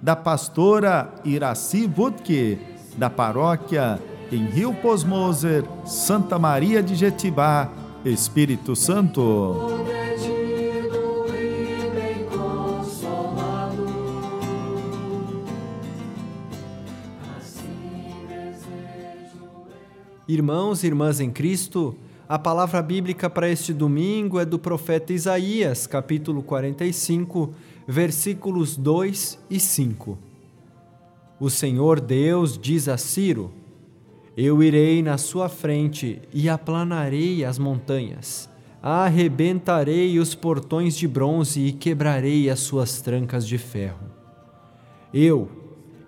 da 0.00 0.14
pastora 0.14 1.14
Iraci 1.24 1.90
Wutke, 1.96 2.58
da 2.96 3.10
paróquia 3.10 4.00
em 4.30 4.46
Rio 4.46 4.74
Posmoser, 4.74 5.64
Santa 5.84 6.38
Maria 6.38 6.82
de 6.82 6.94
Jetibá, 6.94 7.70
Espírito 8.04 8.74
Santo. 8.74 9.56
Irmãos 20.28 20.82
e 20.82 20.88
irmãs 20.88 21.20
em 21.20 21.30
Cristo, 21.30 21.96
a 22.28 22.38
palavra 22.38 22.82
bíblica 22.82 23.30
para 23.30 23.48
este 23.48 23.72
domingo 23.72 24.40
é 24.40 24.44
do 24.44 24.58
profeta 24.58 25.12
Isaías, 25.12 25.86
capítulo 25.86 26.42
45, 26.42 27.54
versículos 27.86 28.76
2 28.76 29.38
e 29.48 29.60
5. 29.60 30.18
O 31.38 31.48
Senhor 31.48 32.00
Deus 32.00 32.58
diz 32.58 32.88
a 32.88 32.96
Ciro: 32.96 33.52
Eu 34.36 34.60
irei 34.60 35.02
na 35.02 35.16
sua 35.18 35.48
frente 35.48 36.20
e 36.34 36.48
aplanarei 36.48 37.44
as 37.44 37.60
montanhas, 37.60 38.48
arrebentarei 38.82 40.18
os 40.18 40.34
portões 40.34 40.96
de 40.96 41.06
bronze 41.06 41.60
e 41.60 41.70
quebrarei 41.70 42.50
as 42.50 42.58
suas 42.58 43.00
trancas 43.00 43.46
de 43.46 43.56
ferro. 43.56 44.04
Eu, 45.14 45.48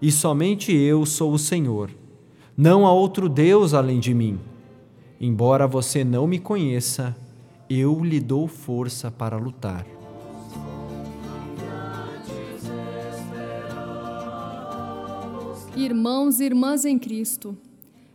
e 0.03 0.10
somente 0.10 0.75
eu, 0.75 1.06
sou 1.06 1.32
o 1.32 1.38
Senhor. 1.38 1.91
Não 2.56 2.84
há 2.84 2.92
outro 2.92 3.28
Deus 3.28 3.72
além 3.72 4.00
de 4.00 4.12
mim. 4.12 4.41
Embora 5.20 5.66
você 5.66 6.05
não 6.05 6.28
me 6.28 6.38
conheça, 6.38 7.16
eu 7.69 8.05
lhe 8.05 8.20
dou 8.20 8.47
força 8.47 9.11
para 9.11 9.36
lutar. 9.36 9.84
Irmãos 15.77 16.38
e 16.38 16.44
irmãs 16.44 16.84
em 16.84 16.98
Cristo, 16.98 17.56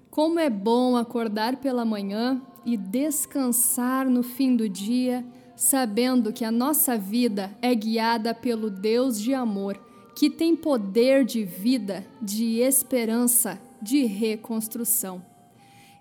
como 0.09 0.39
é 0.39 0.49
bom 0.49 0.95
acordar 0.95 1.57
pela 1.57 1.83
manhã 1.83 2.41
e 2.65 2.77
descansar 2.77 4.09
no 4.09 4.23
fim 4.23 4.55
do 4.55 4.69
dia, 4.69 5.25
sabendo 5.57 6.31
que 6.31 6.45
a 6.45 6.51
nossa 6.51 6.97
vida 6.97 7.51
é 7.61 7.75
guiada 7.75 8.33
pelo 8.33 8.69
Deus 8.69 9.19
de 9.19 9.33
amor, 9.33 9.77
que 10.15 10.29
tem 10.29 10.55
poder 10.55 11.25
de 11.25 11.43
vida, 11.43 12.05
de 12.21 12.59
esperança, 12.59 13.59
de 13.81 14.05
reconstrução. 14.05 15.32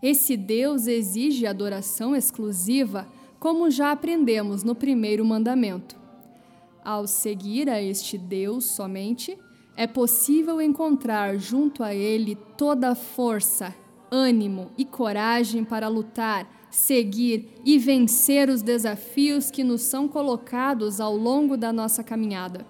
Esse 0.02 0.36
Deus 0.36 0.88
exige 0.88 1.46
adoração 1.46 2.16
exclusiva, 2.16 3.06
como 3.38 3.70
já 3.70 3.92
aprendemos 3.92 4.64
no 4.64 4.74
primeiro 4.74 5.24
mandamento. 5.24 5.96
Ao 6.84 7.06
seguir 7.06 7.70
a 7.70 7.80
este 7.80 8.18
Deus 8.18 8.64
somente, 8.64 9.38
é 9.76 9.86
possível 9.86 10.60
encontrar 10.60 11.38
junto 11.38 11.84
a 11.84 11.94
Ele 11.94 12.36
toda 12.56 12.90
a 12.90 12.94
força, 12.96 13.72
ânimo 14.10 14.72
e 14.76 14.84
coragem 14.84 15.64
para 15.64 15.86
lutar, 15.86 16.50
seguir 16.68 17.48
e 17.64 17.78
vencer 17.78 18.48
os 18.48 18.60
desafios 18.60 19.52
que 19.52 19.62
nos 19.62 19.82
são 19.82 20.08
colocados 20.08 21.00
ao 21.00 21.16
longo 21.16 21.56
da 21.56 21.72
nossa 21.72 22.02
caminhada. 22.02 22.66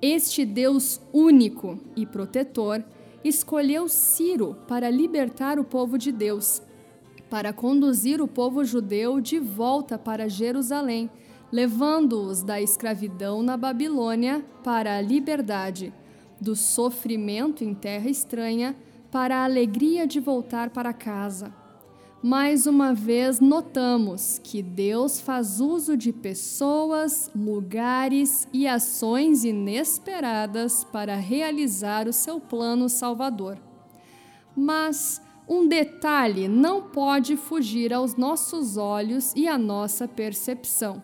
Este 0.00 0.44
Deus 0.44 1.00
único 1.12 1.78
e 1.96 2.06
protetor 2.06 2.84
escolheu 3.24 3.88
Ciro 3.88 4.56
para 4.66 4.90
libertar 4.90 5.58
o 5.58 5.64
povo 5.64 5.96
de 5.96 6.10
Deus, 6.10 6.62
para 7.30 7.52
conduzir 7.52 8.20
o 8.20 8.28
povo 8.28 8.64
judeu 8.64 9.20
de 9.20 9.38
volta 9.38 9.98
para 9.98 10.28
Jerusalém, 10.28 11.10
levando-os 11.50 12.42
da 12.42 12.60
escravidão 12.60 13.42
na 13.42 13.56
Babilônia 13.56 14.44
para 14.64 14.96
a 14.96 15.00
liberdade 15.00 15.92
do 16.40 16.56
sofrimento 16.56 17.62
em 17.62 17.72
terra 17.72 18.10
estranha 18.10 18.74
para 19.10 19.36
a 19.36 19.44
alegria 19.44 20.06
de 20.06 20.18
voltar 20.18 20.70
para 20.70 20.92
casa. 20.92 21.61
Mais 22.24 22.68
uma 22.68 22.94
vez 22.94 23.40
notamos 23.40 24.38
que 24.44 24.62
Deus 24.62 25.18
faz 25.18 25.60
uso 25.60 25.96
de 25.96 26.12
pessoas, 26.12 27.28
lugares 27.34 28.46
e 28.52 28.68
ações 28.68 29.42
inesperadas 29.42 30.84
para 30.84 31.16
realizar 31.16 32.06
o 32.06 32.12
seu 32.12 32.38
plano 32.38 32.88
salvador. 32.88 33.58
Mas 34.56 35.20
um 35.48 35.66
detalhe 35.66 36.46
não 36.46 36.82
pode 36.82 37.36
fugir 37.36 37.92
aos 37.92 38.14
nossos 38.14 38.76
olhos 38.76 39.32
e 39.34 39.48
à 39.48 39.58
nossa 39.58 40.06
percepção. 40.06 41.02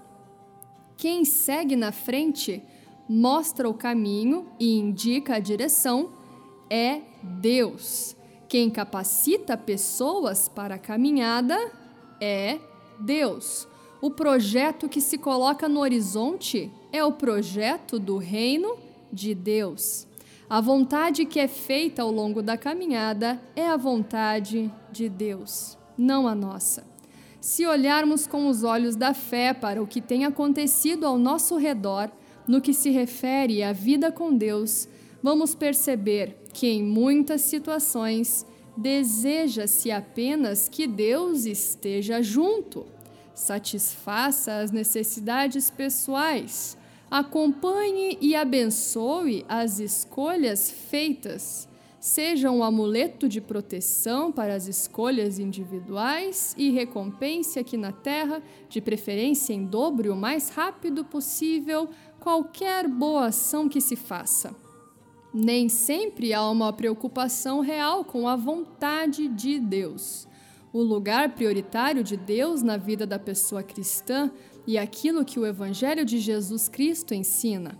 Quem 0.96 1.24
segue 1.24 1.74
na 1.74 1.90
frente 1.90 2.62
mostra 3.08 3.68
o 3.68 3.74
caminho 3.74 4.46
e 4.60 4.78
indica 4.78 5.34
a 5.34 5.40
direção 5.40 6.12
é 6.70 7.00
Deus. 7.40 8.17
Quem 8.48 8.70
capacita 8.70 9.58
pessoas 9.58 10.48
para 10.48 10.76
a 10.76 10.78
caminhada 10.78 11.70
é 12.18 12.58
Deus. 12.98 13.68
O 14.00 14.10
projeto 14.10 14.88
que 14.88 15.02
se 15.02 15.18
coloca 15.18 15.68
no 15.68 15.80
horizonte 15.80 16.72
é 16.90 17.04
o 17.04 17.12
projeto 17.12 17.98
do 17.98 18.16
reino 18.16 18.78
de 19.12 19.34
Deus. 19.34 20.06
A 20.48 20.62
vontade 20.62 21.26
que 21.26 21.38
é 21.38 21.46
feita 21.46 22.00
ao 22.00 22.10
longo 22.10 22.40
da 22.40 22.56
caminhada 22.56 23.38
é 23.54 23.68
a 23.68 23.76
vontade 23.76 24.72
de 24.90 25.10
Deus, 25.10 25.76
não 25.98 26.26
a 26.26 26.34
nossa. 26.34 26.86
Se 27.38 27.66
olharmos 27.66 28.26
com 28.26 28.48
os 28.48 28.64
olhos 28.64 28.96
da 28.96 29.12
fé 29.12 29.52
para 29.52 29.82
o 29.82 29.86
que 29.86 30.00
tem 30.00 30.24
acontecido 30.24 31.06
ao 31.06 31.18
nosso 31.18 31.58
redor, 31.58 32.10
no 32.46 32.62
que 32.62 32.72
se 32.72 32.88
refere 32.88 33.62
à 33.62 33.74
vida 33.74 34.10
com 34.10 34.34
Deus, 34.34 34.88
vamos 35.22 35.54
perceber 35.54 36.47
que 36.58 36.66
em 36.66 36.82
muitas 36.82 37.42
situações 37.42 38.44
deseja-se 38.76 39.92
apenas 39.92 40.68
que 40.68 40.88
Deus 40.88 41.44
esteja 41.44 42.20
junto, 42.20 42.84
satisfaça 43.32 44.58
as 44.58 44.72
necessidades 44.72 45.70
pessoais, 45.70 46.76
acompanhe 47.08 48.18
e 48.20 48.34
abençoe 48.34 49.46
as 49.48 49.78
escolhas 49.78 50.68
feitas, 50.68 51.68
seja 52.00 52.50
um 52.50 52.64
amuleto 52.64 53.28
de 53.28 53.40
proteção 53.40 54.32
para 54.32 54.56
as 54.56 54.66
escolhas 54.66 55.38
individuais 55.38 56.56
e 56.58 56.70
recompense 56.70 57.60
aqui 57.60 57.76
na 57.76 57.92
terra, 57.92 58.42
de 58.68 58.80
preferência 58.80 59.52
em 59.52 59.64
dobro 59.64 60.12
o 60.12 60.16
mais 60.16 60.48
rápido 60.48 61.04
possível 61.04 61.88
qualquer 62.18 62.88
boa 62.88 63.26
ação 63.26 63.68
que 63.68 63.80
se 63.80 63.94
faça. 63.94 64.67
Nem 65.40 65.68
sempre 65.68 66.34
há 66.34 66.50
uma 66.50 66.72
preocupação 66.72 67.60
real 67.60 68.04
com 68.04 68.26
a 68.26 68.34
vontade 68.34 69.28
de 69.28 69.60
Deus. 69.60 70.26
O 70.72 70.82
lugar 70.82 71.36
prioritário 71.36 72.02
de 72.02 72.16
Deus 72.16 72.60
na 72.60 72.76
vida 72.76 73.06
da 73.06 73.20
pessoa 73.20 73.62
cristã 73.62 74.32
e 74.66 74.76
aquilo 74.76 75.24
que 75.24 75.38
o 75.38 75.46
Evangelho 75.46 76.04
de 76.04 76.18
Jesus 76.18 76.68
Cristo 76.68 77.14
ensina. 77.14 77.78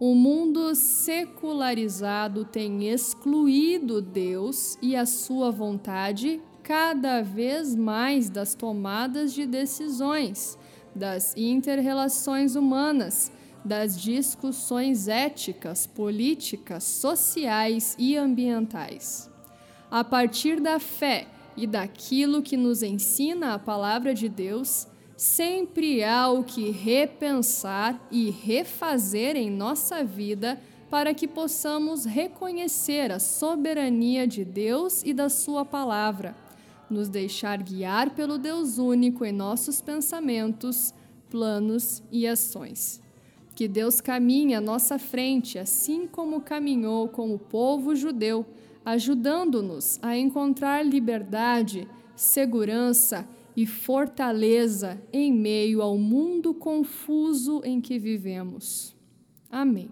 O 0.00 0.14
mundo 0.14 0.74
secularizado 0.74 2.46
tem 2.46 2.88
excluído 2.88 4.00
Deus 4.00 4.78
e 4.80 4.96
a 4.96 5.04
sua 5.04 5.50
vontade 5.50 6.40
cada 6.62 7.20
vez 7.20 7.76
mais 7.76 8.30
das 8.30 8.54
tomadas 8.54 9.34
de 9.34 9.44
decisões, 9.44 10.56
das 10.94 11.36
interrelações 11.36 12.56
humanas 12.56 13.30
das 13.64 14.00
discussões 14.00 15.08
éticas, 15.08 15.86
políticas, 15.86 16.84
sociais 16.84 17.94
e 17.98 18.16
ambientais. 18.16 19.30
A 19.90 20.04
partir 20.04 20.60
da 20.60 20.78
fé 20.78 21.26
e 21.56 21.66
daquilo 21.66 22.42
que 22.42 22.56
nos 22.56 22.82
ensina 22.82 23.54
a 23.54 23.58
palavra 23.58 24.14
de 24.14 24.28
Deus, 24.28 24.86
sempre 25.16 26.04
há 26.04 26.28
o 26.30 26.44
que 26.44 26.70
repensar 26.70 28.00
e 28.10 28.30
refazer 28.30 29.36
em 29.36 29.50
nossa 29.50 30.04
vida 30.04 30.60
para 30.88 31.12
que 31.12 31.26
possamos 31.26 32.04
reconhecer 32.04 33.10
a 33.10 33.18
soberania 33.18 34.26
de 34.26 34.44
Deus 34.44 35.02
e 35.02 35.12
da 35.12 35.28
Sua 35.28 35.64
palavra, 35.64 36.36
nos 36.88 37.08
deixar 37.08 37.62
guiar 37.62 38.10
pelo 38.10 38.38
Deus 38.38 38.78
único 38.78 39.24
em 39.24 39.32
nossos 39.32 39.82
pensamentos, 39.82 40.94
planos 41.28 42.02
e 42.10 42.26
ações. 42.26 43.02
Que 43.58 43.66
Deus 43.66 44.00
caminhe 44.00 44.54
à 44.54 44.60
nossa 44.60 45.00
frente, 45.00 45.58
assim 45.58 46.06
como 46.06 46.42
caminhou 46.42 47.08
com 47.08 47.34
o 47.34 47.38
povo 47.40 47.92
judeu, 47.96 48.46
ajudando-nos 48.84 49.98
a 50.00 50.16
encontrar 50.16 50.86
liberdade, 50.86 51.88
segurança 52.14 53.28
e 53.56 53.66
fortaleza 53.66 55.02
em 55.12 55.32
meio 55.32 55.82
ao 55.82 55.98
mundo 55.98 56.54
confuso 56.54 57.60
em 57.64 57.80
que 57.80 57.98
vivemos. 57.98 58.94
Amém. 59.50 59.90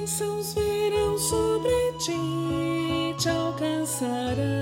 Bênçãos 0.00 0.54
virão 0.54 1.18
sobre 1.18 1.92
ti, 1.98 3.14
te 3.18 3.28
alcançarão 3.28 4.59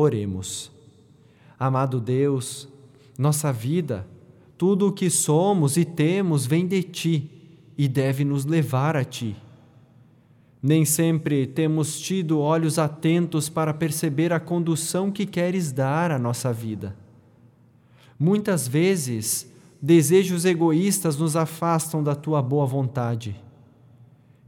Oremos. 0.00 0.72
Amado 1.58 2.00
Deus, 2.00 2.66
nossa 3.18 3.52
vida, 3.52 4.08
tudo 4.56 4.88
o 4.88 4.92
que 4.92 5.10
somos 5.10 5.76
e 5.76 5.84
temos 5.84 6.46
vem 6.46 6.66
de 6.66 6.82
Ti 6.82 7.30
e 7.76 7.86
deve 7.86 8.24
nos 8.24 8.46
levar 8.46 8.96
a 8.96 9.04
Ti. 9.04 9.36
Nem 10.62 10.86
sempre 10.86 11.46
temos 11.46 12.00
tido 12.00 12.40
olhos 12.40 12.78
atentos 12.78 13.50
para 13.50 13.74
perceber 13.74 14.32
a 14.32 14.40
condução 14.40 15.10
que 15.10 15.26
queres 15.26 15.70
dar 15.70 16.10
à 16.10 16.18
nossa 16.18 16.50
vida. 16.50 16.96
Muitas 18.18 18.66
vezes, 18.66 19.52
desejos 19.82 20.46
egoístas 20.46 21.18
nos 21.18 21.36
afastam 21.36 22.02
da 22.02 22.14
tua 22.14 22.40
boa 22.40 22.64
vontade. 22.64 23.36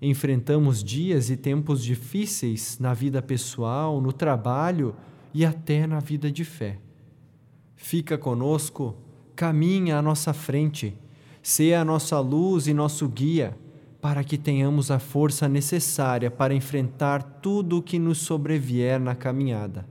Enfrentamos 0.00 0.82
dias 0.82 1.28
e 1.28 1.36
tempos 1.36 1.84
difíceis 1.84 2.78
na 2.80 2.94
vida 2.94 3.20
pessoal, 3.20 4.00
no 4.00 4.12
trabalho 4.14 4.94
e 5.34 5.44
até 5.44 5.86
na 5.86 6.00
vida 6.00 6.30
de 6.30 6.44
fé. 6.44 6.78
Fica 7.76 8.16
conosco, 8.16 8.94
caminha 9.34 9.98
à 9.98 10.02
nossa 10.02 10.32
frente, 10.32 10.96
seja 11.42 11.80
a 11.80 11.84
nossa 11.84 12.20
luz 12.20 12.66
e 12.66 12.74
nosso 12.74 13.08
guia, 13.08 13.56
para 14.00 14.24
que 14.24 14.36
tenhamos 14.36 14.90
a 14.90 14.98
força 14.98 15.48
necessária 15.48 16.30
para 16.30 16.54
enfrentar 16.54 17.22
tudo 17.22 17.78
o 17.78 17.82
que 17.82 17.98
nos 17.98 18.18
sobrevier 18.18 18.98
na 18.98 19.14
caminhada. 19.14 19.86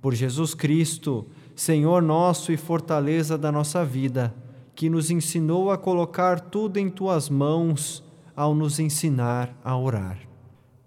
Por 0.00 0.14
Jesus 0.14 0.54
Cristo, 0.54 1.26
Senhor 1.54 2.00
nosso 2.00 2.50
e 2.52 2.56
fortaleza 2.56 3.36
da 3.36 3.52
nossa 3.52 3.84
vida, 3.84 4.34
que 4.74 4.88
nos 4.88 5.10
ensinou 5.10 5.70
a 5.70 5.76
colocar 5.76 6.40
tudo 6.40 6.78
em 6.78 6.88
tuas 6.88 7.28
mãos 7.28 8.02
ao 8.34 8.54
nos 8.54 8.78
ensinar 8.78 9.54
a 9.62 9.76
orar. 9.76 10.18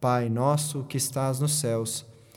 Pai 0.02 0.28
nosso 0.30 0.84
que 0.84 0.98
estás 0.98 1.40
nos 1.40 1.54
céus, 1.54 2.04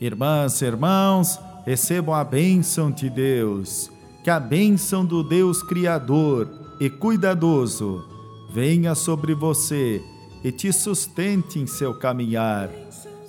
Irmãs 0.00 0.62
e 0.62 0.64
irmãos, 0.64 1.40
recebam 1.66 2.14
a 2.14 2.22
bênção 2.22 2.90
de 2.90 3.10
Deus. 3.10 3.90
Que 4.22 4.30
a 4.30 4.38
bênção 4.38 5.04
do 5.04 5.22
Deus 5.22 5.62
Criador 5.62 6.48
e 6.78 6.88
cuidadoso 6.88 8.04
venha 8.52 8.94
sobre 8.94 9.34
você 9.34 10.00
e 10.44 10.52
te 10.52 10.72
sustente 10.72 11.58
em 11.58 11.66
seu 11.66 11.94
caminhar. 11.94 12.70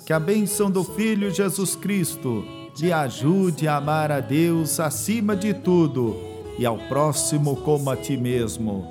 Que 0.06 0.12
a 0.12 0.20
bênção 0.20 0.70
do 0.70 0.84
Filho 0.84 1.30
Jesus 1.30 1.74
Cristo 1.74 2.44
te 2.74 2.92
ajude 2.92 3.66
a 3.66 3.76
amar 3.76 4.12
a 4.12 4.20
Deus 4.20 4.78
acima 4.78 5.34
de 5.34 5.52
tudo 5.52 6.16
e 6.58 6.64
ao 6.64 6.78
próximo 6.78 7.56
como 7.56 7.90
a 7.90 7.96
ti 7.96 8.16
mesmo. 8.16 8.86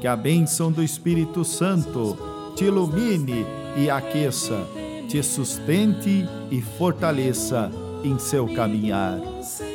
Que 0.00 0.06
a 0.06 0.14
bênção 0.14 0.70
do 0.70 0.82
Espírito 0.82 1.44
Santo 1.44 2.16
te 2.54 2.64
ilumine 2.64 3.44
e 3.76 3.90
aqueça 3.90 4.85
te 5.08 5.22
sustente 5.22 6.26
e 6.50 6.60
fortaleça 6.60 7.70
em 8.04 8.18
seu 8.18 8.46
caminhar. 8.54 9.18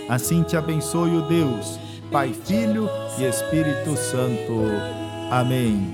Assim 0.10 0.44
te 0.44 0.56
abençoe 0.56 1.18
o 1.18 1.22
Deus, 1.22 1.80
Pai, 2.12 2.34
Filho 2.46 2.90
e 3.18 3.24
Espírito 3.24 3.96
Santo. 3.98 4.70
Amém. 5.30 5.94